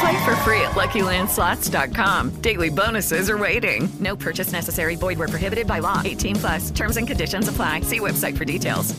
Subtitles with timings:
[0.00, 2.40] Play for free at LuckyLandSlots.com.
[2.40, 3.86] Daily bonuses are waiting.
[4.00, 4.96] No purchase necessary.
[4.96, 6.00] Void where prohibited by law.
[6.02, 6.70] 18 plus.
[6.70, 7.82] Terms and conditions apply.
[7.82, 8.94] See website for details.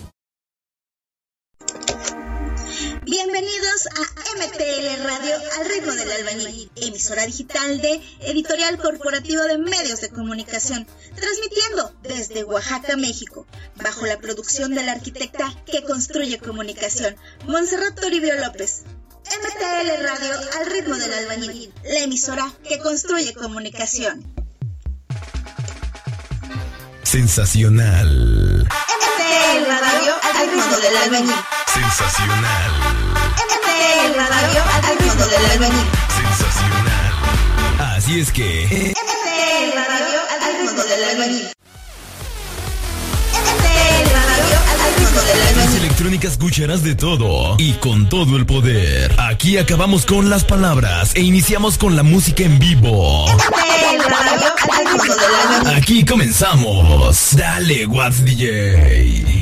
[3.04, 4.04] Bienvenidos a
[4.38, 10.86] MTL Radio al ritmo del albañil, emisora digital de Editorial Corporativo de Medios de Comunicación,
[11.16, 13.48] transmitiendo desde Oaxaca, México,
[13.84, 17.16] bajo la producción de la arquitecta que construye comunicación,
[17.48, 18.84] Montserrat Toribio López.
[19.32, 24.26] MTL Radio al ritmo del albañil, la emisora que construye comunicación.
[27.04, 28.68] Sensacional.
[28.68, 31.36] MTL Radio al ritmo del albañil.
[31.74, 32.72] Sensacional.
[33.48, 35.88] MTL Radio al ritmo del albañil.
[36.18, 37.14] Sensacional.
[37.96, 38.94] Así es que.
[38.94, 41.48] MTL Radio al ritmo del albañil.
[43.32, 45.71] MTL Radio al ritmo del albañil.
[46.02, 49.14] Electrónica escucharás de todo y con todo el poder.
[49.20, 53.28] Aquí acabamos con las palabras e iniciamos con la música en vivo.
[55.76, 57.36] Aquí comenzamos.
[57.36, 59.42] Dale, What's DJ.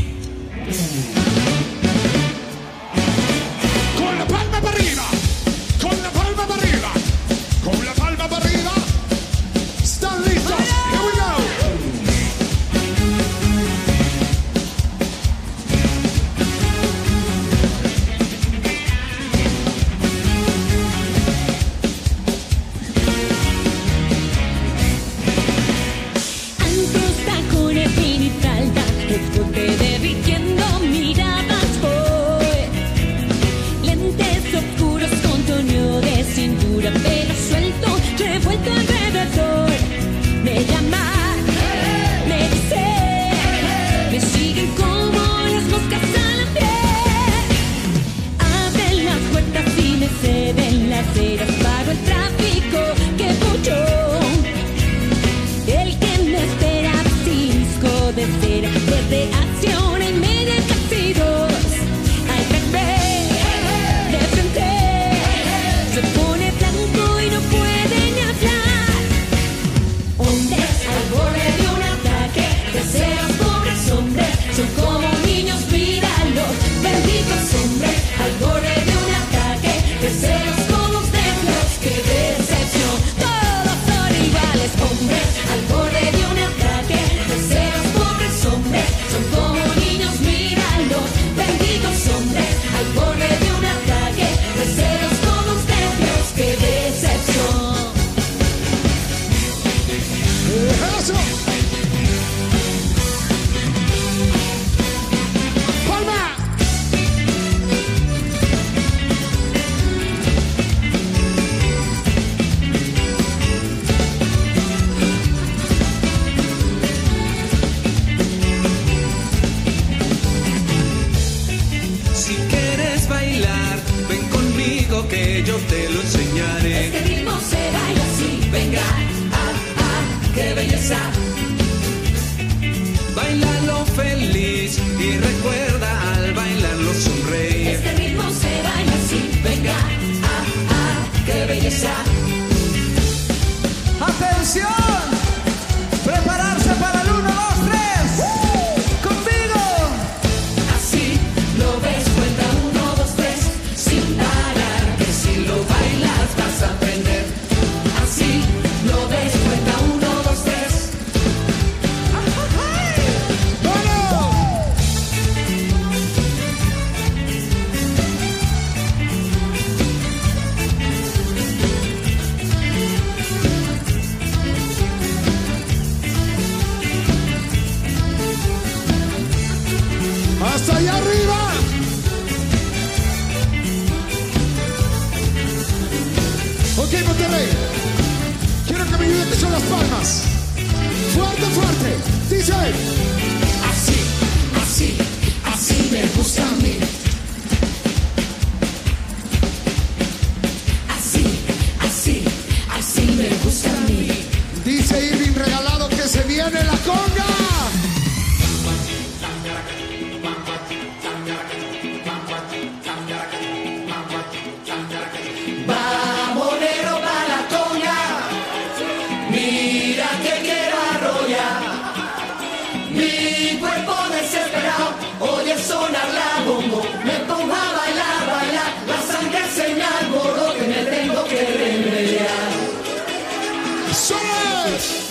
[233.94, 235.09] Suárez.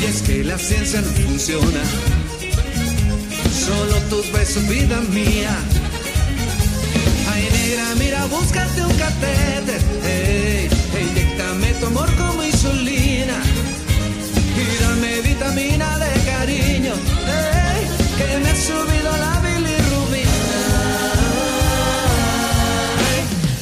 [0.00, 1.82] Y es que la ciencia no funciona.
[3.66, 5.56] Solo tus besos vida mía.
[7.32, 9.80] Ay negra, mira, búscate un catéter.
[10.04, 13.36] Ey, ey, inyectame tu amor como insulina.
[14.56, 16.94] Y dame vitamina de cariño.
[16.94, 17.80] Ey,
[18.18, 20.32] que me ha subido la bilirrubina.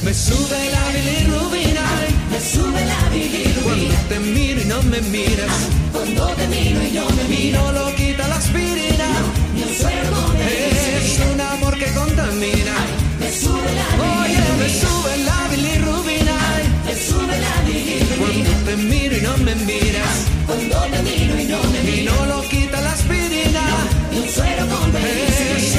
[0.05, 0.65] Me sube
[2.37, 5.56] Me sube la bilirrubina Cuando te miro y no me miras.
[5.91, 9.09] Cuando te miro y no me miras No lo quita la aspirina.
[9.55, 10.11] Ni un suero
[10.44, 12.77] Es un amor que contamina.
[13.21, 13.88] Me sube la
[14.21, 16.37] Oye, me sube la bilirrubina.
[16.85, 18.19] Me sube la bilirrubina.
[18.19, 20.16] Cuando te miro y no me miras.
[20.47, 23.64] Cuando te miro y no me miras Y no lo quita la aspirina.
[24.12, 25.76] Ni un suero con Es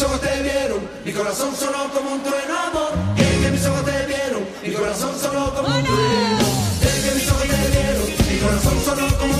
[0.00, 2.92] mis ojos te vieron, mi corazón sonó como un trueno, amor.
[3.16, 6.38] Que mis ojos te vieron, mi corazón sonó como un trueno.
[6.80, 9.39] Que mis ojos te vieron, mi corazón sonó como un trueno,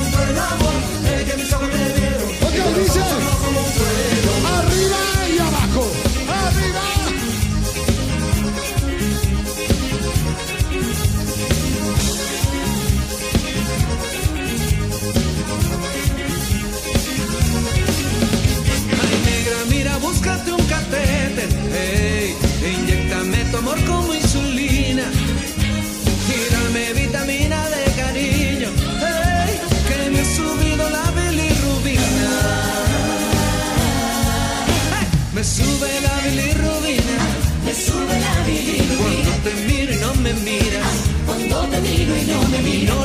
[42.62, 42.99] miro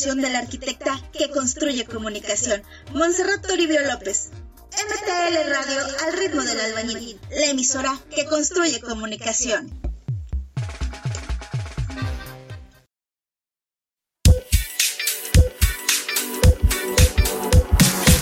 [0.00, 2.62] de la arquitecta que construye comunicación,
[2.94, 4.30] Montserrat Toribio López.
[4.72, 9.68] MTL Radio al ritmo del albañil, la emisora que construye comunicación.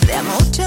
[0.04, 0.64] De a mucho,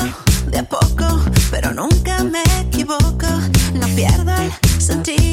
[0.47, 3.27] de a poco, pero nunca me equivoco,
[3.73, 5.30] no pierdo el sentido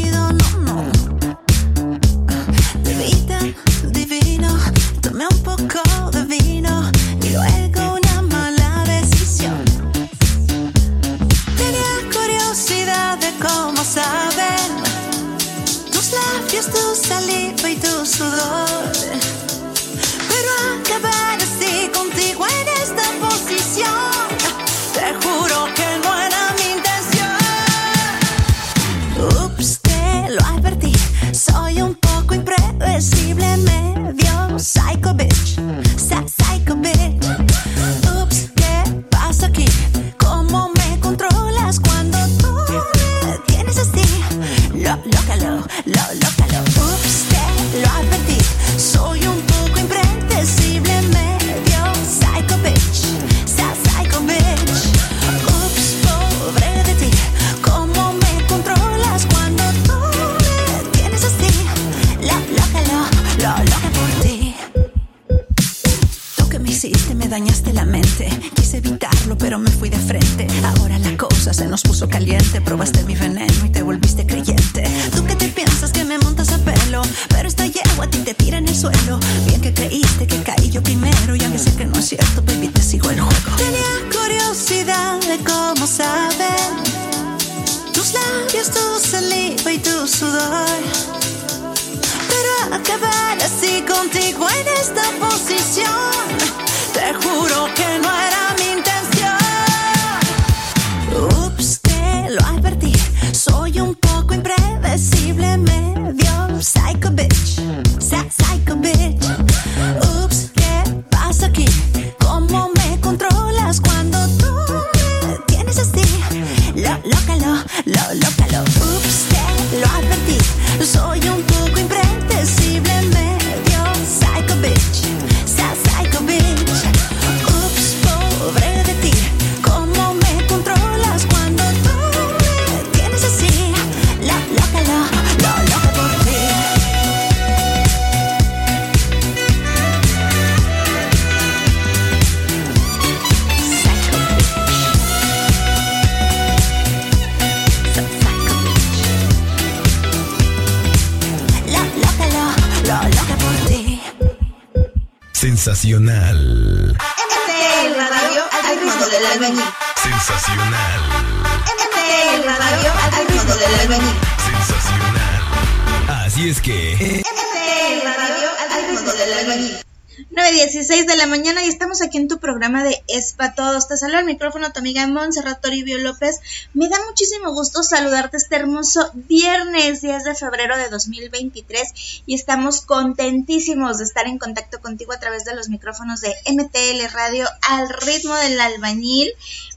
[172.68, 173.88] de Es pa' Todos.
[173.88, 176.38] Te saludo al micrófono tu amiga Montserrat Toribio López.
[176.74, 182.82] Me da muchísimo gusto saludarte este hermoso viernes 10 de febrero de 2023 y estamos
[182.82, 187.88] contentísimos de estar en contacto contigo a través de los micrófonos de MTL Radio al
[187.88, 189.32] ritmo del albañil.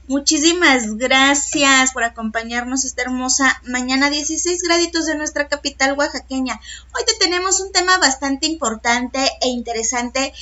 [0.07, 6.59] Muchísimas gracias por acompañarnos esta hermosa mañana 16 graditos de nuestra capital oaxaqueña.
[6.93, 10.33] Hoy te tenemos un tema bastante importante e interesante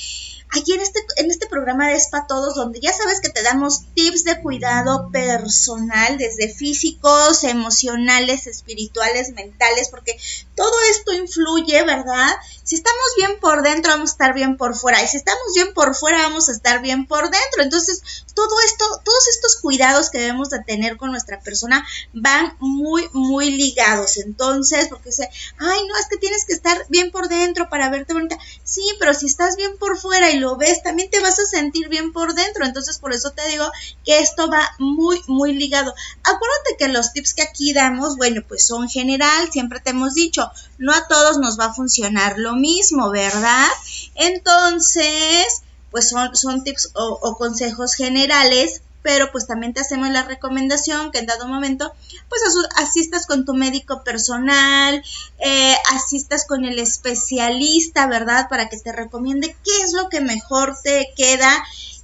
[0.52, 3.82] aquí en este, en este programa de Spa Todos, donde ya sabes que te damos
[3.94, 10.18] tips de cuidado personal, desde físicos, emocionales, espirituales, mentales, porque
[10.54, 12.30] todo esto influye, ¿verdad?
[12.64, 15.02] Si estamos bien por dentro, vamos a estar bien por fuera.
[15.02, 17.62] Y si estamos bien por fuera, vamos a estar bien por dentro.
[17.62, 23.08] Entonces, todo esto, todos estos cuidados que debemos de tener con nuestra persona van muy,
[23.12, 24.18] muy ligados.
[24.18, 28.12] Entonces, porque se, ay, no, es que tienes que estar bien por dentro para verte
[28.12, 28.38] bonita.
[28.62, 31.88] Sí, pero si estás bien por fuera y lo ves, también te vas a sentir
[31.88, 32.64] bien por dentro.
[32.64, 33.70] Entonces, por eso te digo
[34.04, 35.94] que esto va muy, muy ligado.
[36.22, 40.50] Acuérdate que los tips que aquí damos, bueno, pues son general, siempre te hemos dicho,
[40.78, 43.68] no a todos nos va a funcionar lo mismo, ¿verdad?
[44.14, 50.22] Entonces, pues son, son tips o, o consejos generales pero pues también te hacemos la
[50.22, 51.92] recomendación que en dado momento
[52.28, 52.42] pues
[52.76, 55.02] asistas con tu médico personal,
[55.38, 58.48] eh, asistas con el especialista, ¿verdad?
[58.48, 61.50] Para que te recomiende qué es lo que mejor te queda,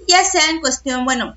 [0.09, 1.37] ya sea en cuestión, bueno,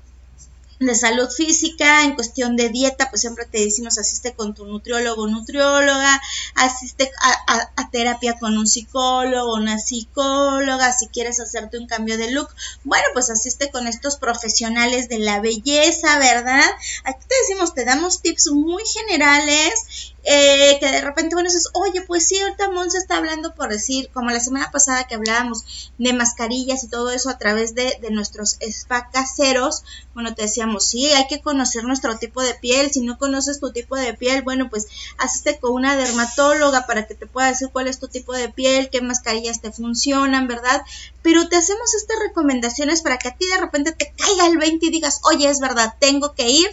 [0.80, 5.26] de salud física, en cuestión de dieta, pues siempre te decimos asiste con tu nutriólogo
[5.26, 6.20] nutrióloga,
[6.54, 7.10] asiste
[7.46, 12.48] a terapia con un psicólogo, una psicóloga, si quieres hacerte un cambio de look,
[12.84, 16.64] bueno, pues asiste con estos profesionales de la belleza, ¿verdad?
[17.04, 22.02] Aquí te decimos, te damos tips muy generales, eh, que de repente, bueno, dices, oye,
[22.02, 26.12] pues sí, ahorita Monse está hablando por decir, como la semana pasada que hablábamos de
[26.12, 29.82] mascarillas y todo eso a través de, de nuestros spa caseros,
[30.14, 33.72] bueno, te decíamos, sí, hay que conocer nuestro tipo de piel, si no conoces tu
[33.72, 37.88] tipo de piel, bueno, pues asiste con una dermatóloga para que te pueda decir cuál
[37.88, 40.82] es tu tipo de piel, qué mascarillas te funcionan, ¿verdad?
[41.22, 44.86] Pero te hacemos estas recomendaciones para que a ti de repente te caiga el 20
[44.86, 46.70] y digas, oye, es verdad, tengo que ir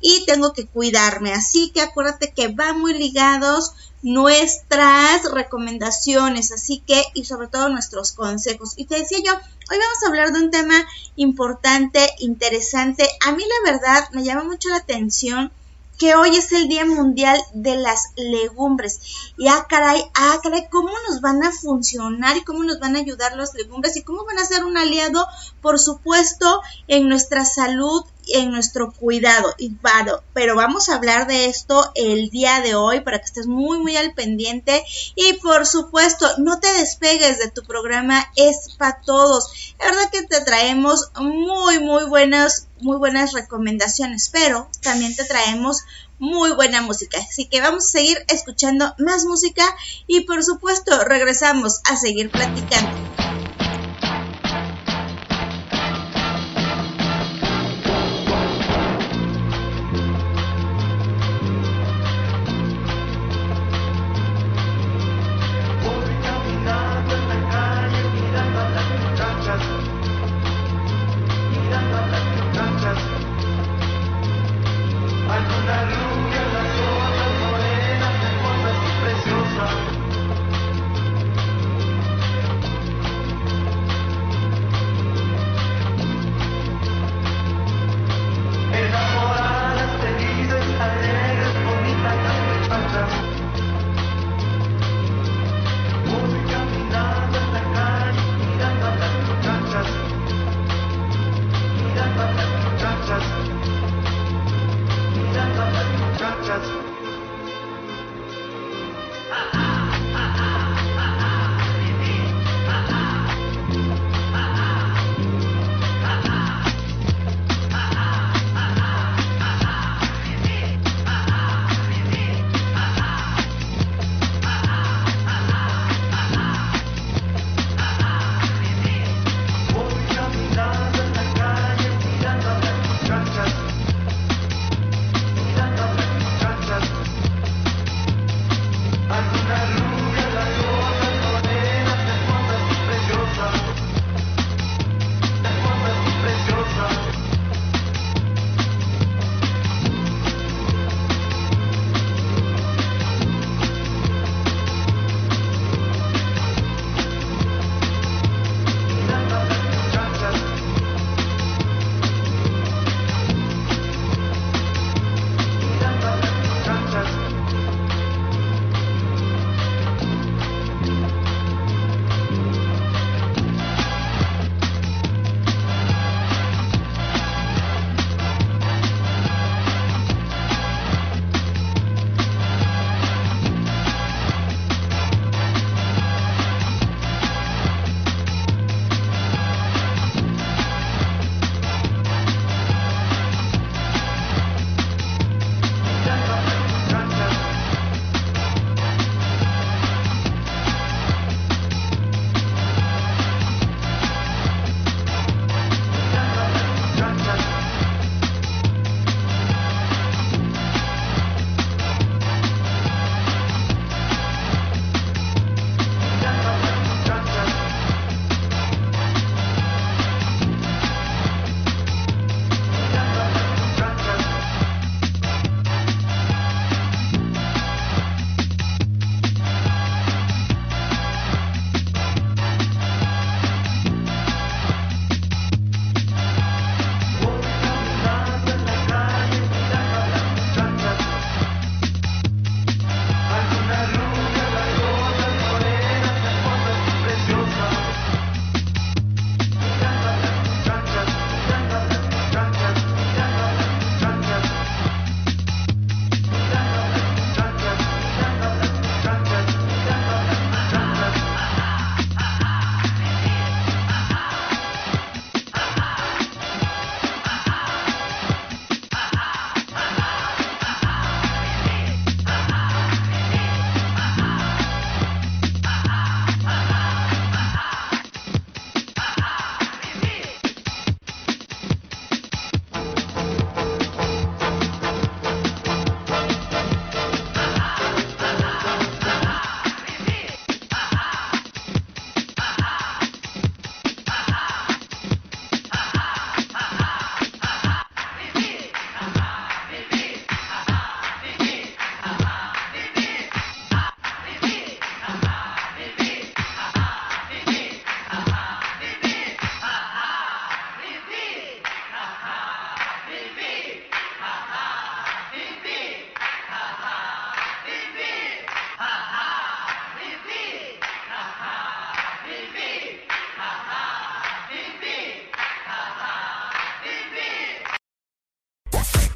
[0.00, 1.32] y tengo que cuidarme.
[1.32, 8.12] Así que acuérdate que van muy ligados nuestras recomendaciones, así que y sobre todo nuestros
[8.12, 8.74] consejos.
[8.76, 10.86] Y te decía yo, hoy vamos a hablar de un tema
[11.16, 13.06] importante, interesante.
[13.26, 15.52] A mí la verdad me llama mucho la atención
[16.00, 19.00] que hoy es el Día Mundial de las Legumbres.
[19.36, 23.00] Y ah, caray, ah, caray, ¿cómo nos van a funcionar y cómo nos van a
[23.00, 25.26] ayudar las legumbres y cómo van a ser un aliado,
[25.60, 29.54] por supuesto, en nuestra salud en nuestro cuidado.
[29.58, 33.46] Y claro, pero vamos a hablar de esto el día de hoy para que estés
[33.46, 34.84] muy, muy al pendiente.
[35.14, 39.74] Y por supuesto, no te despegues de tu programa Es para Todos.
[39.78, 45.82] La verdad que te traemos muy, muy buenas, muy buenas recomendaciones, pero también te traemos
[46.18, 47.18] muy buena música.
[47.18, 49.64] Así que vamos a seguir escuchando más música
[50.06, 53.49] y por supuesto regresamos a seguir platicando.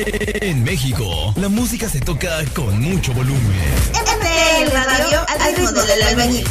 [0.07, 3.41] En México, la música se toca con mucho volumen.
[3.91, 6.47] MTL Radio al ritmo del albañil.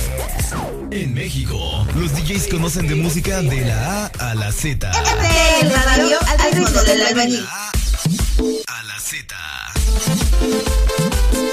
[0.90, 4.90] En México, los DJs conocen de música de la A a la Z.
[4.90, 7.46] MTL Radio al ritmo del albañil.
[7.48, 9.36] A la Z.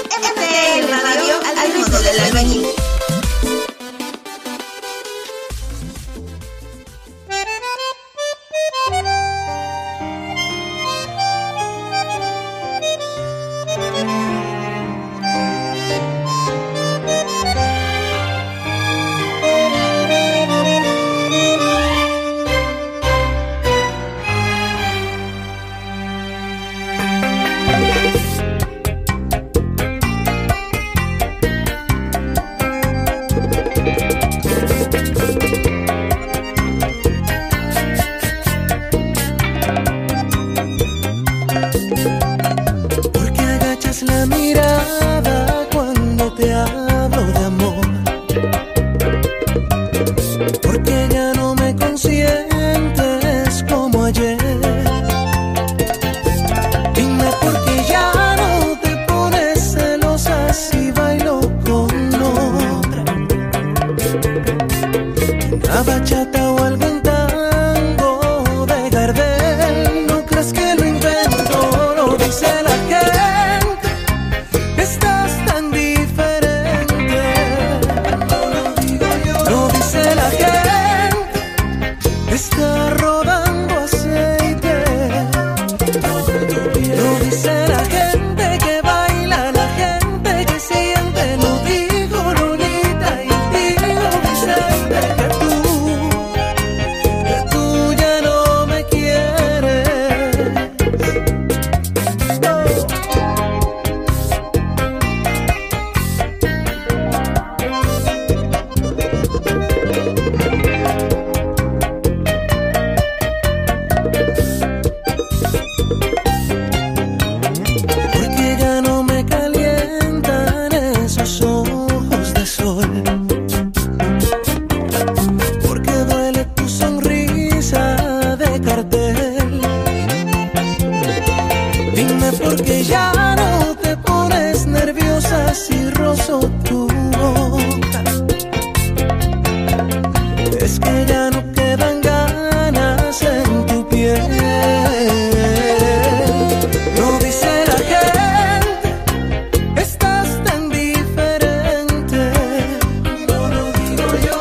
[0.07, 2.80] MTL Radio al ritmo del albañil.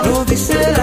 [0.03, 0.80] Digo yo,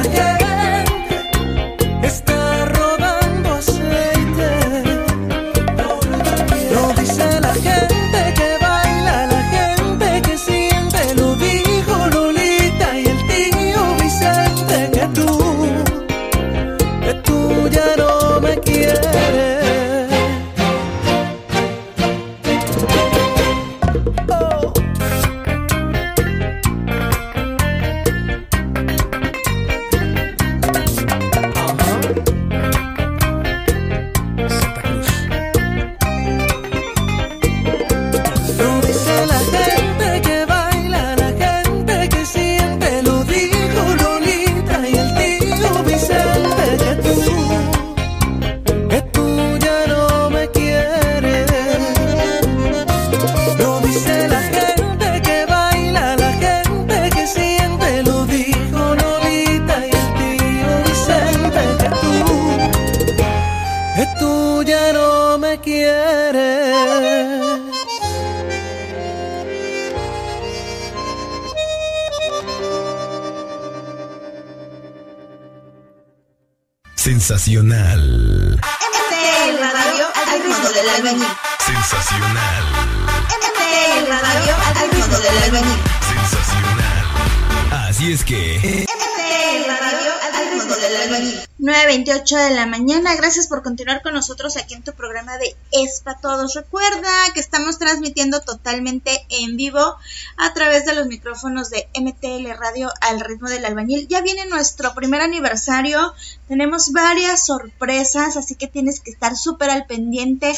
[93.18, 96.54] Gracias por continuar con nosotros aquí en tu programa de Es pa' Todos.
[96.54, 99.98] Recuerda que estamos transmitiendo totalmente en vivo
[100.38, 104.08] a través de los micrófonos de MTL Radio al ritmo del albañil.
[104.08, 106.14] Ya viene nuestro primer aniversario.
[106.48, 110.52] Tenemos varias sorpresas, así que tienes que estar súper al pendiente,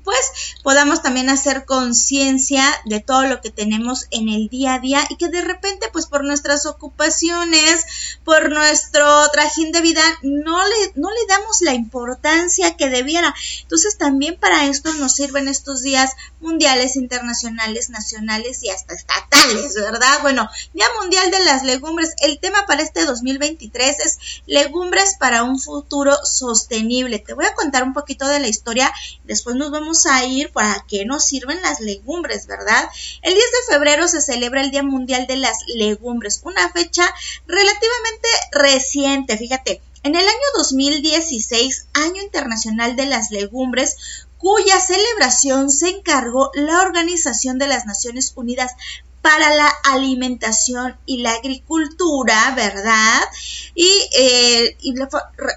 [0.00, 0.18] pues
[0.62, 5.16] podamos también hacer conciencia de todo lo que tenemos en el día a día y
[5.16, 7.84] que de repente pues por nuestras ocupaciones,
[8.24, 13.34] por nuestro trajín de vida no le, no le damos la importancia que debiera.
[13.62, 20.18] Entonces también para esto nos sirven estos días mundiales, internacionales, nacionales y hasta estatales, ¿verdad?
[20.22, 22.14] Bueno, Día Mundial de las Legumbres.
[22.18, 27.18] El tema para este 2023 es legumbres para un futuro sostenible.
[27.18, 28.92] Te voy a contar un poquito de la historia,
[29.24, 32.88] después nos vamos a ir para qué nos sirven las legumbres, ¿verdad?
[33.22, 37.04] El 10 de febrero se celebra el Día Mundial de las Legumbres, una fecha
[37.46, 39.82] relativamente reciente, fíjate.
[40.02, 43.96] En el año 2016, Año Internacional de las Legumbres,
[44.38, 48.72] cuya celebración se encargó la Organización de las Naciones Unidas
[49.24, 53.22] para la alimentación y la agricultura, ¿verdad?
[53.74, 55.08] Y, eh, y re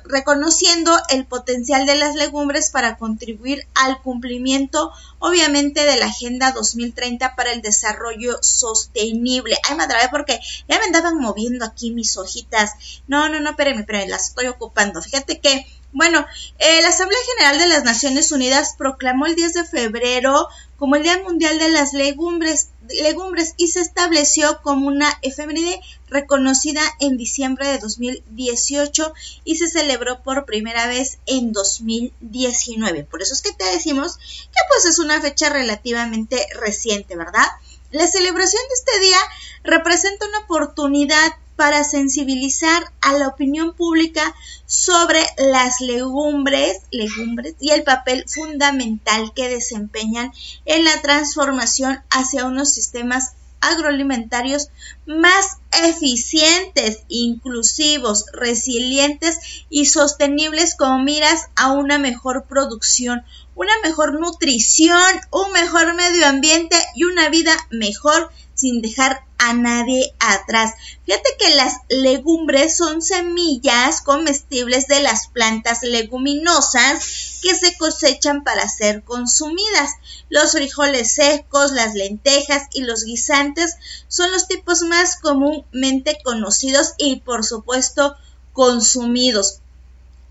[0.06, 7.36] reconociendo el potencial de las legumbres para contribuir al cumplimiento, obviamente, de la Agenda 2030
[7.36, 9.58] para el Desarrollo Sostenible.
[9.69, 12.71] Ay, madre, porque ya me andaban moviendo aquí mis hojitas.
[13.08, 15.01] No, no, no, espérenme, espérenme, las estoy ocupando.
[15.01, 16.25] Fíjate que bueno,
[16.60, 20.47] eh, la Asamblea General de las Naciones Unidas proclamó el 10 de febrero
[20.78, 26.82] como el Día Mundial de las Legumbres, legumbres y se estableció como una efeméride reconocida
[27.00, 29.13] en diciembre de 2018
[29.44, 33.04] y se celebró por primera vez en 2019.
[33.04, 37.46] Por eso es que te decimos que pues es una fecha relativamente reciente, ¿verdad?
[37.92, 39.20] La celebración de este día
[39.63, 44.34] representa una oportunidad para sensibilizar a la opinión pública
[44.65, 50.32] sobre las legumbres, legumbres y el papel fundamental que desempeñan
[50.65, 54.70] en la transformación hacia unos sistemas agroalimentarios
[55.06, 59.39] más eficientes, inclusivos, resilientes
[59.70, 63.24] y sostenibles como miras a una mejor producción,
[63.56, 70.13] una mejor nutrición, un mejor medio ambiente y una vida mejor sin dejar a nadie
[70.19, 70.73] atrás.
[71.06, 78.67] Fíjate que las legumbres son semillas comestibles de las plantas leguminosas que se cosechan para
[78.67, 79.91] ser consumidas.
[80.30, 83.76] Los frijoles secos, las lentejas y los guisantes
[84.08, 88.15] son los tipos más comúnmente conocidos y por supuesto
[88.54, 89.62] consumidos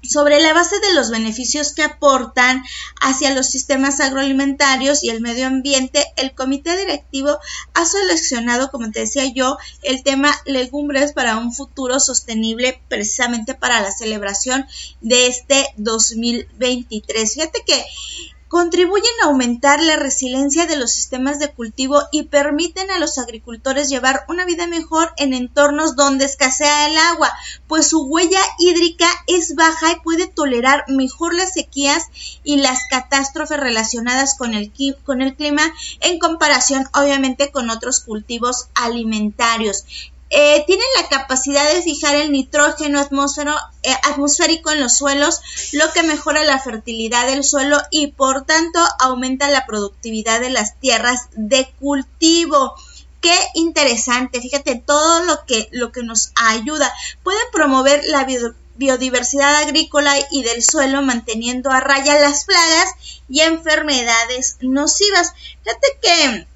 [0.08, 2.64] sobre la base de los beneficios que aportan
[3.00, 7.38] hacia los sistemas agroalimentarios y el medio ambiente, el comité directivo
[7.74, 13.80] ha seleccionado, como te decía yo, el tema legumbres para un futuro sostenible precisamente para
[13.80, 14.66] la celebración
[15.00, 17.34] de este 2023.
[17.34, 17.84] Fíjate que
[18.48, 23.88] contribuyen a aumentar la resiliencia de los sistemas de cultivo y permiten a los agricultores
[23.88, 27.32] llevar una vida mejor en entornos donde escasea el agua,
[27.66, 32.04] pues su huella hídrica es baja y puede tolerar mejor las sequías
[32.44, 39.84] y las catástrofes relacionadas con el, clima en comparación obviamente con otros cultivos alimentarios.
[40.28, 45.40] Eh, tienen la capacidad de fijar el nitrógeno eh, atmosférico en los suelos,
[45.72, 50.80] lo que mejora la fertilidad del suelo y por tanto aumenta la productividad de las
[50.80, 52.74] tierras de cultivo.
[53.20, 56.92] Qué interesante, fíjate todo lo que, lo que nos ayuda.
[57.22, 58.26] Puede promover la
[58.74, 65.32] biodiversidad agrícola y del suelo manteniendo a raya las plagas y enfermedades nocivas.
[65.62, 66.46] Fíjate que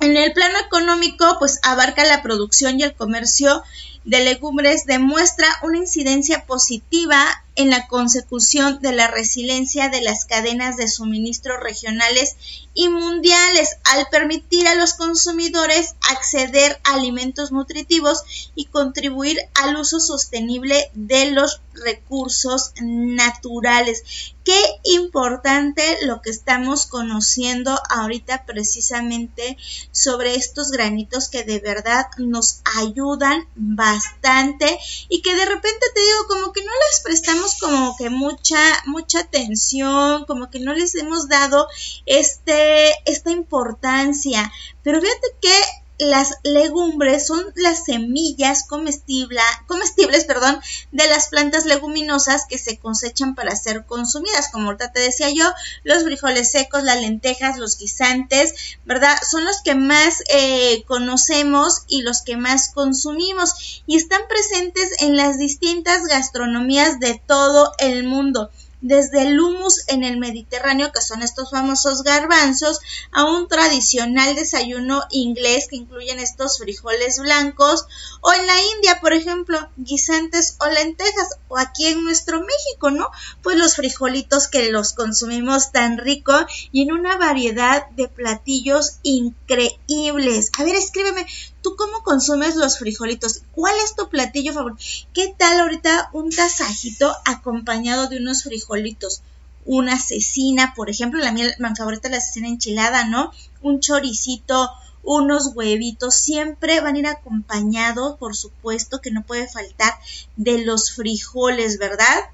[0.00, 3.62] en el plano económico, pues abarca la producción y el comercio
[4.04, 7.22] de legumbres, demuestra una incidencia positiva
[7.54, 12.36] en la consecución de la resiliencia de las cadenas de suministro regionales
[12.74, 20.00] y mundiales al permitir a los consumidores acceder a alimentos nutritivos y contribuir al uso
[20.00, 24.34] sostenible de los recursos naturales.
[24.44, 29.56] Qué importante lo que estamos conociendo ahorita precisamente
[29.92, 36.26] sobre estos granitos que de verdad nos ayudan bastante y que de repente te digo
[36.28, 41.28] como que no les prestamos como que mucha mucha atención, como que no les hemos
[41.28, 41.68] dado
[42.06, 42.59] este
[43.04, 44.50] esta importancia,
[44.82, 45.52] pero fíjate que
[46.00, 50.58] las legumbres son las semillas comestibles, comestibles perdón,
[50.92, 54.48] de las plantas leguminosas que se cosechan para ser consumidas.
[54.50, 55.44] Como ahorita te decía yo,
[55.84, 58.54] los frijoles secos, las lentejas, los guisantes,
[58.86, 59.14] ¿verdad?
[59.30, 65.16] Son los que más eh, conocemos y los que más consumimos y están presentes en
[65.16, 68.50] las distintas gastronomías de todo el mundo
[68.80, 72.80] desde el hummus en el Mediterráneo, que son estos famosos garbanzos,
[73.12, 77.86] a un tradicional desayuno inglés que incluyen estos frijoles blancos,
[78.20, 83.08] o en la India, por ejemplo, guisantes o lentejas, o aquí en nuestro México, ¿no?
[83.42, 86.32] Pues los frijolitos que los consumimos tan rico
[86.72, 90.50] y en una variedad de platillos increíbles.
[90.58, 91.26] A ver, escríbeme,
[91.62, 93.42] ¿Tú cómo consumes los frijolitos?
[93.52, 94.80] ¿Cuál es tu platillo favorito?
[95.12, 99.22] ¿Qué tal ahorita un tasajito acompañado de unos frijolitos?
[99.66, 103.30] Una cecina, por ejemplo, la mía favorita la cecina enchilada, ¿no?
[103.60, 104.70] Un choricito,
[105.02, 109.94] unos huevitos, siempre van a ir acompañados, por supuesto, que no puede faltar
[110.36, 112.30] de los frijoles, ¿verdad?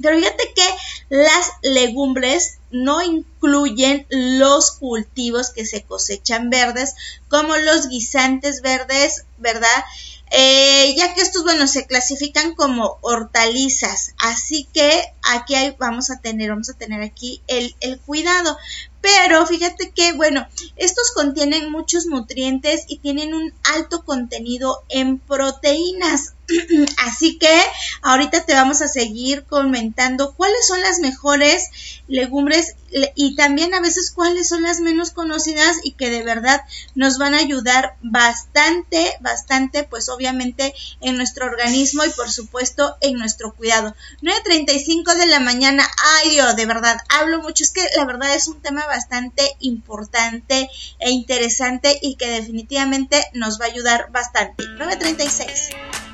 [0.00, 0.64] Pero fíjate que
[1.08, 6.94] las legumbres no incluyen los cultivos que se cosechan verdes,
[7.28, 9.84] como los guisantes verdes, ¿verdad?
[10.30, 16.50] Eh, ya que estos, bueno, se clasifican como hortalizas, así que aquí vamos a tener,
[16.50, 18.58] vamos a tener aquí el, el cuidado.
[19.00, 20.46] Pero fíjate que, bueno,
[20.76, 26.34] estos contienen muchos nutrientes y tienen un alto contenido en proteínas.
[26.98, 27.60] Así que
[28.02, 31.70] ahorita te vamos a seguir comentando cuáles son las mejores
[32.06, 32.74] legumbres
[33.14, 36.62] y también a veces cuáles son las menos conocidas y que de verdad
[36.94, 43.18] nos van a ayudar bastante, bastante, pues obviamente en nuestro organismo y por supuesto en
[43.18, 43.94] nuestro cuidado.
[44.22, 45.86] 9.35 de la mañana,
[46.22, 50.70] ay Dios, de verdad, hablo mucho, es que la verdad es un tema bastante importante
[50.98, 54.64] e interesante y que definitivamente nos va a ayudar bastante.
[54.64, 56.07] 9.36.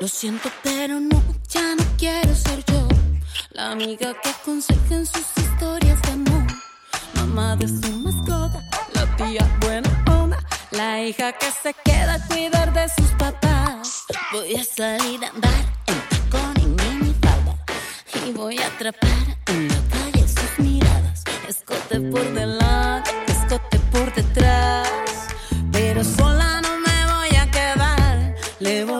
[0.00, 2.88] Lo siento, pero no, ya no quiero ser yo.
[3.50, 6.46] La amiga que aconseja en sus historias de amor.
[7.14, 8.60] Mamá de su mascota,
[8.92, 10.38] la tía buena onda.
[10.72, 14.04] La hija que se queda a cuidar de sus papás.
[14.32, 17.56] Voy a salir a andar en tacón y minifalda.
[18.26, 21.22] Y voy a atrapar en la calle sus miradas.
[21.48, 24.88] Escote por delante, escote por detrás.
[25.70, 28.34] Pero sola no me voy a quedar.
[28.58, 28.93] Le voy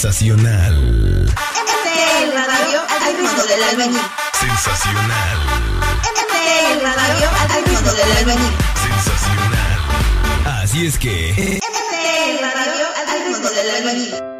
[0.00, 0.80] Sensacional.
[0.80, 4.00] MTL Radio al ritmo del albañil.
[4.32, 5.38] Sensacional.
[6.00, 8.52] MTL Radio al ritmo del albañil.
[8.80, 10.62] Sensacional.
[10.62, 11.60] Así es que.
[11.60, 14.39] MTL Radio al ritmo del albañil.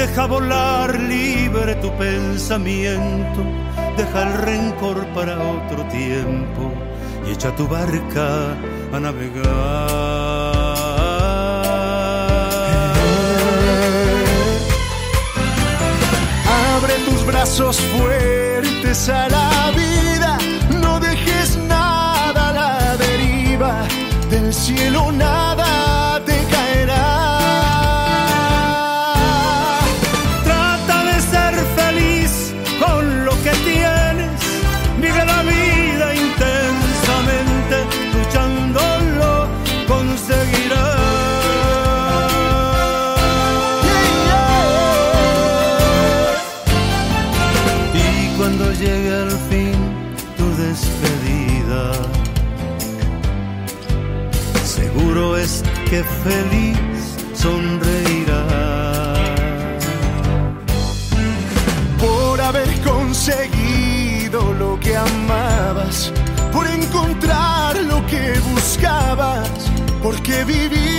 [0.00, 3.40] Deja volar libre tu pensamiento.
[3.98, 6.72] Deja el rencor para otro tiempo
[7.26, 8.56] y echa tu barca
[8.94, 9.44] a navegar.
[16.74, 20.38] Abre tus brazos fuertes a la vida,
[20.80, 23.82] no dejes nada a la deriva,
[24.30, 25.39] del cielo nada
[55.90, 58.48] que feliz sonreirás.
[61.98, 66.12] por haber conseguido lo que amabas,
[66.52, 69.50] por encontrar lo que buscabas,
[70.00, 70.89] porque viviste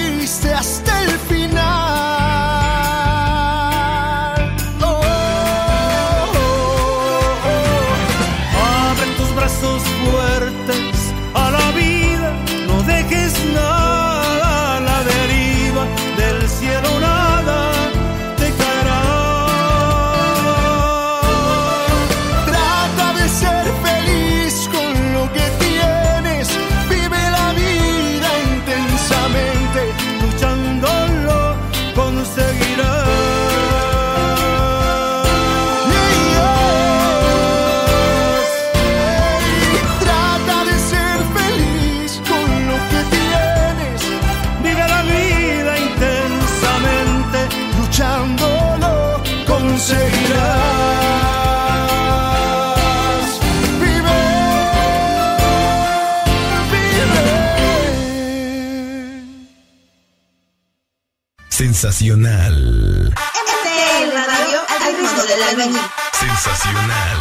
[61.61, 63.13] Sensacional.
[63.13, 65.81] MTL Radio al ritmo del albañil.
[66.19, 67.17] Sensacional.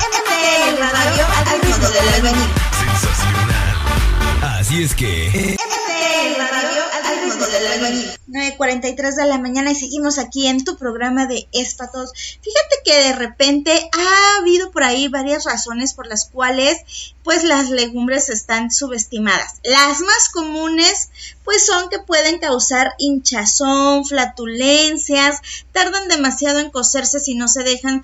[0.00, 2.50] MTL Radio al ritmo del albañil.
[2.80, 4.58] Sensacional.
[4.58, 5.28] Así es que.
[5.30, 8.18] MTL Radio al ritmo del albañil.
[8.26, 12.12] 9.43 de la mañana y seguimos aquí en tu programa de Espatos.
[12.14, 16.78] Fíjate que de repente ha habido por ahí varias razones por las cuales
[17.28, 19.56] pues las legumbres están subestimadas.
[19.62, 21.10] Las más comunes
[21.44, 25.40] pues son que pueden causar hinchazón, flatulencias,
[25.72, 28.02] tardan demasiado en cocerse si no se dejan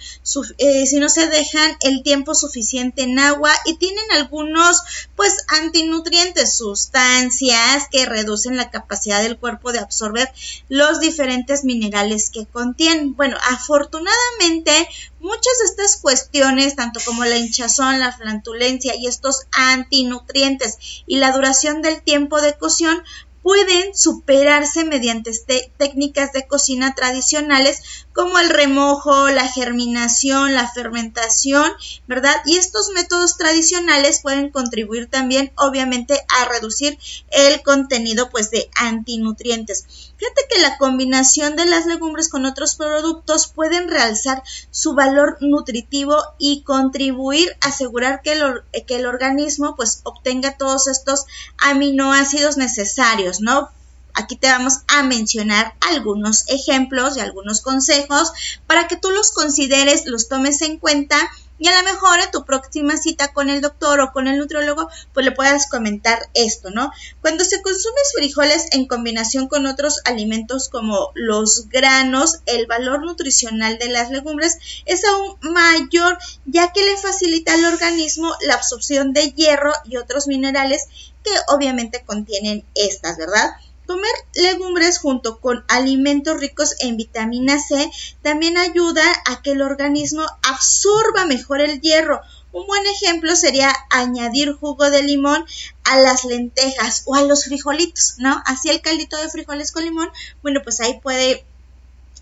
[0.58, 4.82] eh, si no se dejan el tiempo suficiente en agua y tienen algunos
[5.16, 10.30] pues antinutrientes, sustancias que reducen la capacidad del cuerpo de absorber
[10.68, 13.14] los diferentes minerales que contienen.
[13.14, 14.86] Bueno, afortunadamente
[15.24, 21.32] muchas de estas cuestiones, tanto como la hinchazón, la flatulencia y estos antinutrientes y la
[21.32, 23.02] duración del tiempo de cocción,
[23.42, 27.82] pueden superarse mediante este- técnicas de cocina tradicionales
[28.14, 31.70] como el remojo, la germinación, la fermentación,
[32.06, 32.34] ¿verdad?
[32.46, 36.98] Y estos métodos tradicionales pueden contribuir también, obviamente, a reducir
[37.32, 40.13] el contenido, pues, de antinutrientes.
[40.24, 46.16] Fíjate que la combinación de las legumbres con otros productos pueden realzar su valor nutritivo
[46.38, 51.26] y contribuir a asegurar que el, que el organismo, pues, obtenga todos estos
[51.58, 53.68] aminoácidos necesarios, ¿no?
[54.14, 58.32] Aquí te vamos a mencionar algunos ejemplos y algunos consejos
[58.66, 61.18] para que tú los consideres, los tomes en cuenta
[61.58, 64.88] y a lo mejor en tu próxima cita con el doctor o con el nutriólogo,
[65.12, 66.90] pues le puedas comentar esto, ¿no?
[67.20, 73.78] Cuando se consumen frijoles en combinación con otros alimentos como los granos, el valor nutricional
[73.78, 79.30] de las legumbres es aún mayor, ya que le facilita al organismo la absorción de
[79.32, 80.86] hierro y otros minerales
[81.22, 83.50] que obviamente contienen estas, ¿verdad?
[83.86, 87.90] Comer legumbres junto con alimentos ricos en vitamina C
[88.22, 92.20] también ayuda a que el organismo absorba mejor el hierro.
[92.52, 95.44] Un buen ejemplo sería añadir jugo de limón
[95.84, 98.42] a las lentejas o a los frijolitos, ¿no?
[98.46, 100.08] Así el caldito de frijoles con limón,
[100.42, 101.44] bueno, pues ahí puede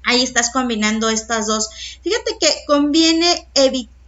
[0.05, 1.69] ahí estás combinando estas dos.
[2.03, 4.02] Fíjate que conviene evitar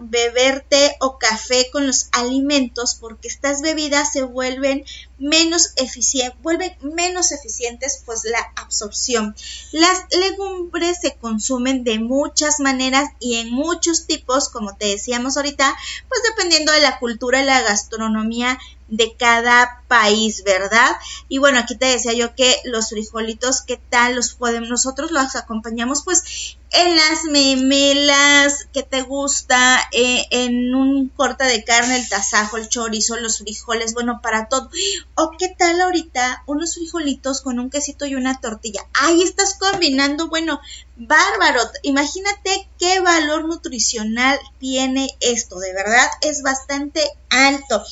[0.00, 4.84] beber té o café con los alimentos porque estas bebidas se vuelven
[5.18, 9.34] menos eficientes, vuelven menos eficientes pues la absorción.
[9.72, 15.74] Las legumbres se consumen de muchas maneras y en muchos tipos, como te decíamos ahorita,
[16.08, 20.92] pues dependiendo de la cultura y la gastronomía de cada país, ¿verdad?
[21.28, 24.68] Y bueno, aquí te decía yo que los frijolitos, ¿qué tal los podemos?
[24.68, 31.64] Nosotros los acompañamos pues en las memelas que te gusta, eh, en un corte de
[31.64, 34.68] carne, el tasajo, el chorizo, los frijoles, bueno, para todo.
[35.14, 38.82] O qué tal ahorita unos frijolitos con un quesito y una tortilla.
[38.92, 40.60] Ahí estás combinando, bueno,
[40.96, 41.60] bárbaro.
[41.82, 47.82] Imagínate qué valor nutricional tiene esto, de verdad es bastante alto.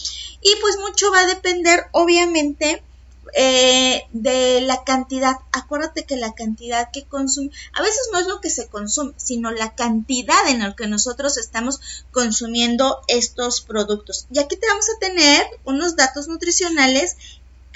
[0.42, 2.82] Y pues mucho va a depender, obviamente,
[3.36, 5.36] eh, de la cantidad.
[5.52, 9.50] Acuérdate que la cantidad que consume, a veces no es lo que se consume, sino
[9.50, 11.80] la cantidad en la que nosotros estamos
[12.12, 14.26] consumiendo estos productos.
[14.30, 17.16] Y aquí te vamos a tener unos datos nutricionales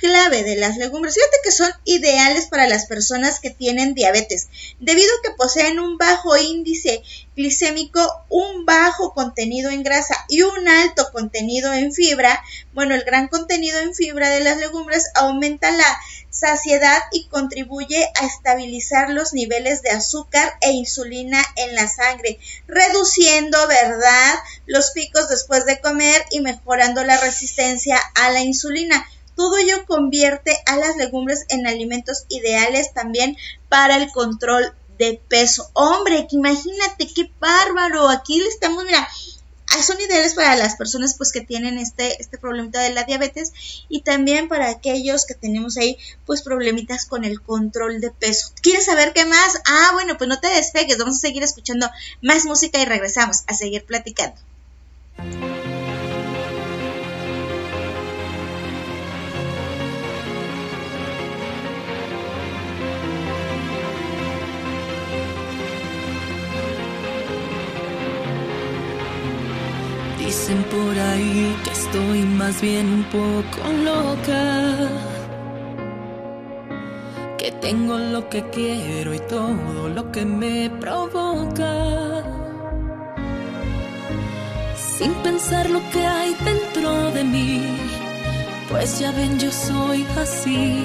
[0.00, 1.14] clave de las legumbres.
[1.14, 4.48] Fíjate que son ideales para las personas que tienen diabetes,
[4.80, 7.02] debido a que poseen un bajo índice
[7.36, 12.42] glicémico, un bajo contenido en grasa y un alto contenido en fibra.
[12.72, 15.98] Bueno, el gran contenido en fibra de las legumbres aumenta la
[16.30, 23.58] saciedad y contribuye a estabilizar los niveles de azúcar e insulina en la sangre, reduciendo,
[23.66, 24.34] ¿verdad?,
[24.66, 29.04] los picos después de comer y mejorando la resistencia a la insulina.
[29.38, 33.36] Todo ello convierte a las legumbres en alimentos ideales también
[33.68, 35.70] para el control de peso.
[35.74, 38.08] Hombre, que imagínate qué bárbaro.
[38.08, 38.98] Aquí estamos, mira,
[39.70, 43.52] ah, son ideales para las personas pues que tienen este, este problemita de la diabetes
[43.88, 48.50] y también para aquellos que tenemos ahí pues problemitas con el control de peso.
[48.60, 49.60] ¿Quieres saber qué más?
[49.68, 51.88] Ah, bueno, pues no te despegues, vamos a seguir escuchando
[52.22, 54.40] más música y regresamos a seguir platicando.
[70.78, 73.60] Por ahí que estoy más bien un poco
[73.90, 74.44] loca.
[77.38, 81.74] Que tengo lo que quiero y todo lo que me provoca.
[84.96, 87.62] Sin pensar lo que hay dentro de mí.
[88.68, 90.84] Pues ya ven, yo soy así.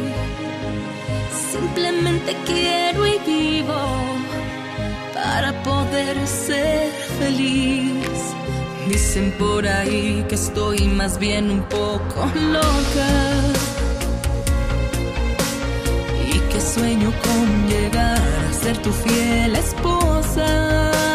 [1.51, 3.81] Simplemente quiero y vivo
[5.13, 8.33] para poder ser feliz.
[8.87, 13.09] Dicen por ahí que estoy más bien un poco loca
[16.27, 21.12] y que sueño con llegar a ser tu fiel esposa.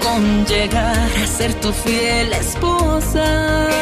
[0.00, 3.72] con llegar a ser tu fiel esposa.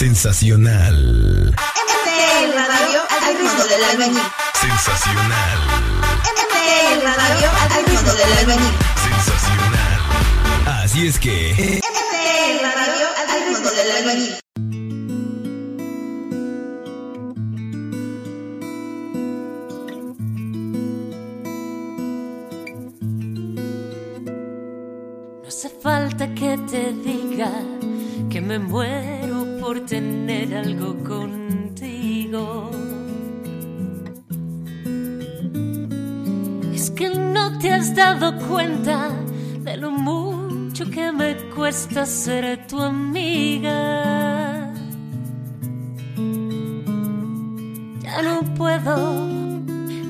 [0.00, 1.52] Sensacional.
[1.52, 4.22] MPL Radio al ritmo del albañil.
[4.58, 5.58] Sensacional.
[6.24, 8.74] MPL Radio al ritmo del albañil.
[9.04, 10.00] Sensacional.
[10.82, 11.82] Así es que.
[11.84, 14.38] MPL Radio al ritmo del albañil.
[25.42, 27.52] No hace falta que te diga
[28.30, 29.19] que me muero
[29.70, 32.72] por tener algo contigo.
[36.74, 39.12] Es que no te has dado cuenta
[39.60, 44.74] de lo mucho que me cuesta ser tu amiga.
[48.02, 49.28] Ya no puedo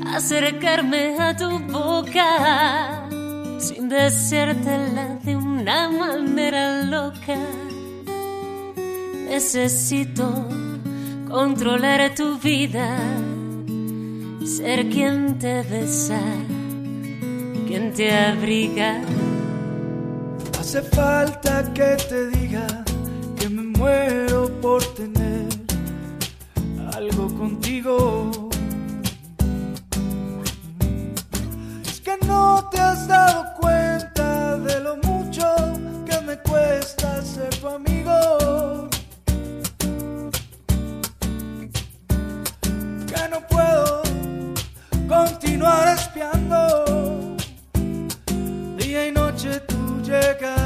[0.07, 3.07] acercarme a tu boca
[3.59, 7.37] sin decírtela de una manera loca.
[9.31, 10.49] Necesito
[11.29, 12.99] controlar tu vida,
[14.45, 16.21] ser quien te besa,
[17.69, 19.01] quien te abriga.
[20.59, 22.67] Hace falta que te diga
[23.39, 25.47] que me muero por tener
[26.93, 28.51] algo contigo.
[31.87, 33.80] Es que no te has dado cuenta
[45.61, 47.37] continuar espiando.
[48.79, 50.60] Día y noche tú llegas.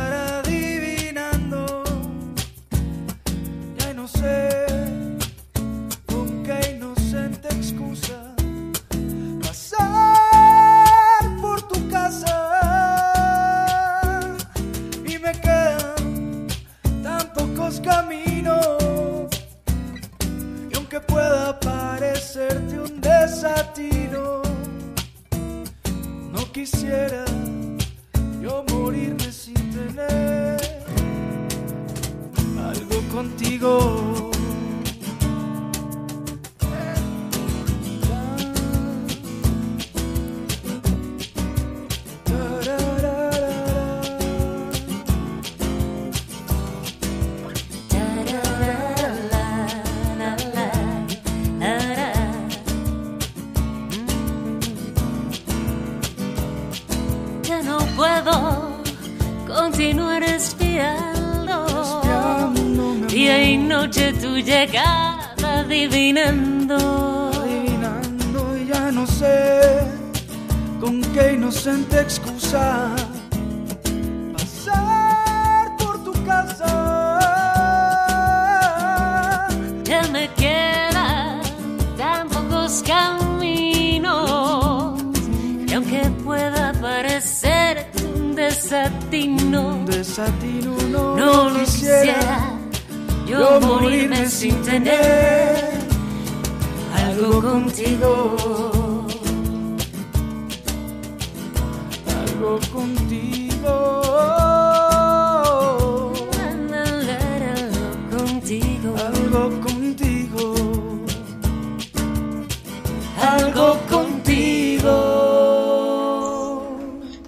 [64.65, 64.94] Llega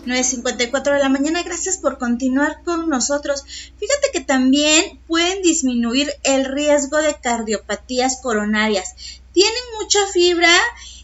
[0.07, 3.45] 9.54 de la mañana, gracias por continuar con nosotros.
[3.77, 8.95] Fíjate que también pueden disminuir el riesgo de cardiopatías coronarias.
[9.33, 10.51] Tienen mucha fibra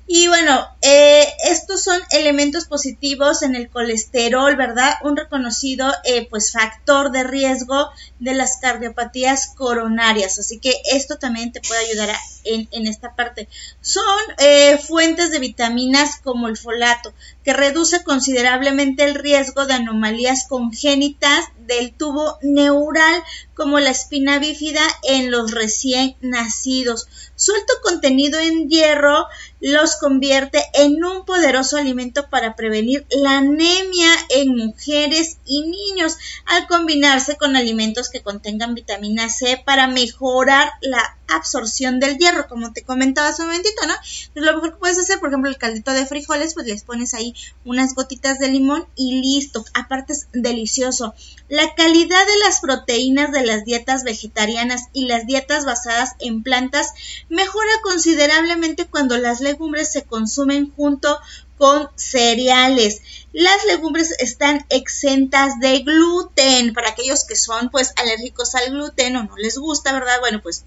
[0.06, 4.96] y bueno, eh, estos son elementos positivos en el colesterol, ¿verdad?
[5.04, 7.88] Un reconocido eh, pues factor de riesgo
[8.18, 10.38] de las cardiopatías coronarias.
[10.38, 13.48] Así que esto también te puede ayudar en esta parte.
[13.80, 14.04] Son
[14.38, 21.46] eh, fuentes de vitaminas como el folato, que reduce considerablemente el riesgo de anomalías congénitas
[21.66, 23.22] del tubo neural,
[23.54, 27.08] como la espina bífida en los recién nacidos.
[27.36, 29.26] Su alto contenido en hierro
[29.60, 36.16] los convierte en un poderoso alimento para prevenir la anemia en mujeres y niños
[36.46, 42.72] al combinarse con alimentos que contengan vitamina C para mejorar la absorción del hierro, como
[42.72, 43.94] te comentaba hace un momentito, ¿no?
[43.94, 47.14] Entonces, lo mejor que puedes hacer, por ejemplo, el caldito de frijoles, pues les pones
[47.14, 49.64] ahí unas gotitas de limón y listo.
[49.74, 51.14] Aparte es delicioso.
[51.48, 56.92] La calidad de las proteínas de las dietas vegetarianas y las dietas basadas en plantas
[57.28, 61.18] mejora considerablemente cuando las legumbres se consumen junto
[61.56, 63.02] con cereales.
[63.32, 66.74] Las legumbres están exentas de gluten.
[66.74, 70.20] Para aquellos que son pues alérgicos al gluten o no les gusta, ¿verdad?
[70.20, 70.64] Bueno, pues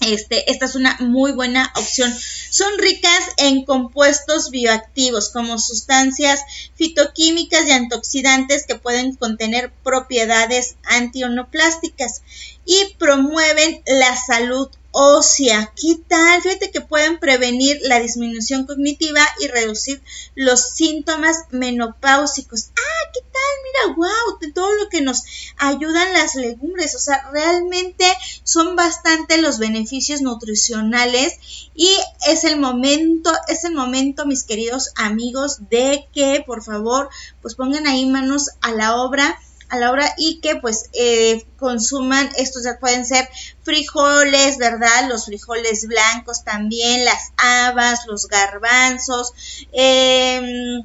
[0.00, 2.14] este, esta es una muy buena opción.
[2.50, 6.40] Son ricas en compuestos bioactivos como sustancias
[6.74, 12.22] fitoquímicas y antioxidantes que pueden contener propiedades antionoplásticas
[12.64, 14.68] y promueven la salud
[15.00, 15.72] ósea.
[15.80, 16.42] ¿Qué tal?
[16.42, 20.02] Fíjate que pueden prevenir la disminución cognitiva y reducir
[20.34, 22.70] los síntomas menopáusicos.
[22.76, 23.86] Ah, ¿qué tal?
[23.86, 25.22] Mira, wow, de todo lo que nos
[25.56, 26.96] ayudan las legumbres.
[26.96, 28.04] O sea, realmente
[28.42, 31.38] son bastante los beneficios nutricionales
[31.76, 31.88] y
[32.26, 37.08] es el momento, es el momento, mis queridos amigos, de que por favor,
[37.40, 39.38] pues pongan ahí manos a la obra
[39.68, 43.28] a la hora y que pues eh, consuman estos ya pueden ser
[43.62, 45.08] frijoles, ¿verdad?
[45.08, 49.32] Los frijoles blancos también, las habas, los garbanzos,
[49.72, 50.82] eh,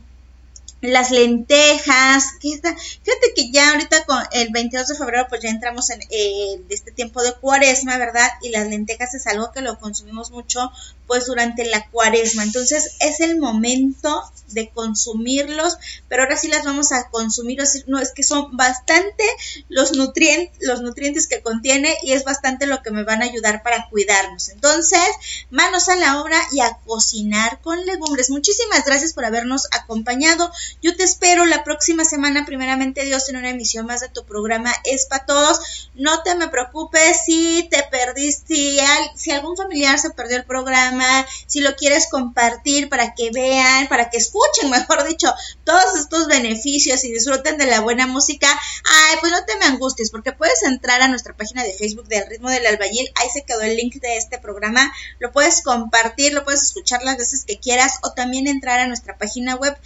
[0.91, 5.49] las lentejas, que está, fíjate que ya ahorita con el 22 de febrero pues ya
[5.49, 8.29] entramos en eh, este tiempo de cuaresma, ¿verdad?
[8.41, 10.71] Y las lentejas es algo que lo consumimos mucho
[11.07, 15.77] pues durante la cuaresma, entonces es el momento de consumirlos,
[16.07, 19.23] pero ahora sí las vamos a consumir, o no es que son bastante
[19.69, 23.63] los nutrientes, los nutrientes que contiene y es bastante lo que me van a ayudar
[23.63, 24.49] para cuidarnos.
[24.49, 24.99] Entonces,
[25.49, 28.29] manos a la obra y a cocinar con legumbres.
[28.29, 30.51] Muchísimas gracias por habernos acompañado.
[30.81, 34.73] Yo te espero la próxima semana, primeramente Dios, en una emisión más de tu programa
[34.83, 35.89] Es para Todos.
[35.95, 40.45] No te me preocupes si te perdiste, si, al- si algún familiar se perdió el
[40.45, 46.27] programa, si lo quieres compartir para que vean, para que escuchen, mejor dicho, todos estos
[46.27, 48.47] beneficios y disfruten de la buena música.
[48.51, 52.27] Ay, pues no te me angusties, porque puedes entrar a nuestra página de Facebook del
[52.27, 53.09] Ritmo del Albañil.
[53.15, 54.91] Ahí se quedó el link de este programa.
[55.19, 59.17] Lo puedes compartir, lo puedes escuchar las veces que quieras o también entrar a nuestra
[59.17, 59.77] página web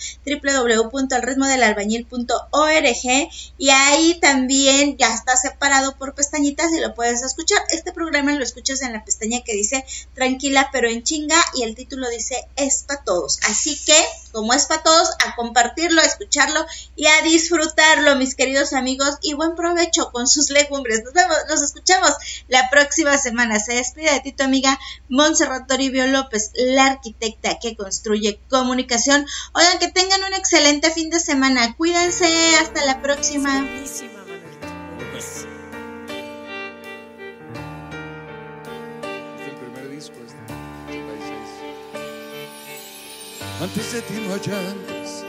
[0.77, 7.59] www.alritmodelalbañil.org y ahí también ya está separado por pestañitas y lo puedes escuchar.
[7.69, 11.75] Este programa lo escuchas en la pestaña que dice Tranquila pero en chinga y el
[11.75, 13.39] título dice Es para todos.
[13.49, 13.97] Así que,
[14.37, 16.63] como es para todos, a compartirlo, a escucharlo
[16.95, 21.03] y a disfrutarlo, mis queridos amigos, y buen provecho con sus legumbres.
[21.03, 22.11] Nos vemos, nos escuchamos
[22.47, 23.59] la próxima semana.
[23.59, 24.79] Se despide de ti tu amiga
[25.09, 29.25] Montserrat Toribio López, la arquitecta que construye comunicación.
[29.53, 31.75] Oigan, que tengan un excelente fin de semana.
[31.75, 32.27] Cuídense,
[32.57, 33.65] hasta la próxima.
[43.59, 45.23] Antes de ti no hay antes,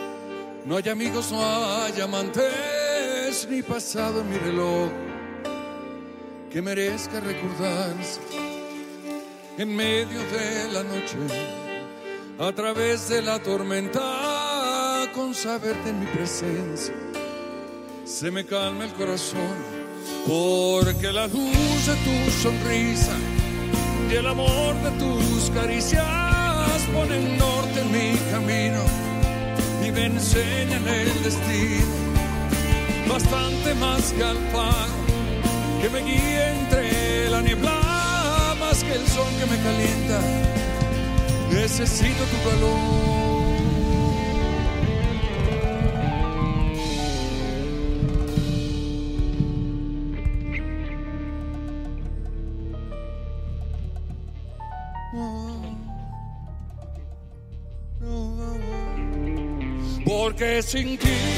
[0.66, 4.90] no hay amigos, no hay amantes, ni pasado en mi reloj
[6.50, 8.20] que merezca recordarse
[9.56, 11.16] en medio de la noche,
[12.38, 16.94] a través de la tormenta, con saberte en mi presencia,
[18.04, 19.78] se me calma el corazón.
[20.26, 23.16] Porque la luz de tu sonrisa
[24.10, 26.27] y el amor de tus caricias
[26.98, 28.82] ponen norte en mi camino
[29.86, 31.86] y me enseñan el destino.
[33.08, 34.96] Bastante más que al faro
[35.80, 40.18] que me guíe entre la niebla, más que el sol que me calienta.
[41.52, 43.27] Necesito tu calor.
[60.70, 61.37] Porque sin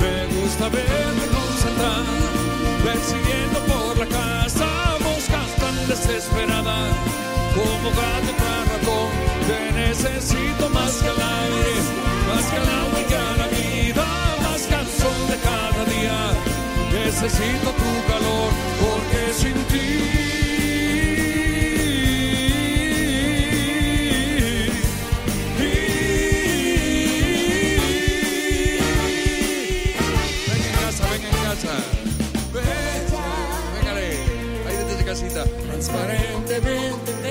[0.00, 2.14] me gusta verte concentrada,
[2.84, 4.66] persiguiendo por la casa,
[5.00, 6.78] moscas tan desesperada,
[7.54, 9.08] como gato tras ratón.
[9.48, 11.74] Te necesito más que el aire,
[12.28, 14.06] más que el agua y que a la vida,
[14.42, 16.18] más canción de cada día.
[16.92, 20.21] Necesito tu calor, porque sin ti.
[35.92, 37.21] trasparentemente.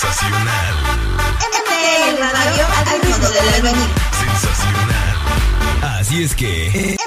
[0.00, 0.74] Sensacional.
[1.40, 3.90] MTL Radio al ritmo del albañil.
[4.20, 5.98] Sensacional.
[5.98, 6.97] Así es que.